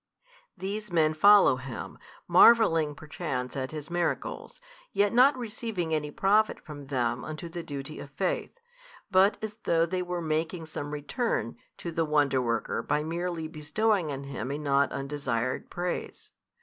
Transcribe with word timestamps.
These 0.57 0.91
men 0.91 1.13
follow 1.13 1.57
Him, 1.57 1.99
marvelling 2.27 2.95
perchance 2.95 3.55
at 3.55 3.69
His 3.71 3.91
miracles, 3.91 4.59
yet 4.93 5.13
not 5.13 5.37
receiving 5.37 5.93
any 5.93 6.09
profit 6.09 6.59
from 6.65 6.87
them 6.87 7.23
unto 7.23 7.47
the 7.47 7.61
duty 7.61 7.99
of 7.99 8.09
faith, 8.09 8.57
but 9.11 9.37
as 9.43 9.57
though 9.65 9.85
they 9.85 10.01
were 10.01 10.19
making 10.19 10.65
some 10.65 10.89
return 10.89 11.55
to 11.77 11.91
the 11.91 12.03
Wonder 12.03 12.41
worker 12.41 12.81
by 12.81 13.03
merely 13.03 13.47
bestowing 13.47 14.11
on 14.11 14.23
Him 14.23 14.49
a 14.49 14.57
not 14.57 14.91
undesired 14.91 15.69
praise. 15.69 16.31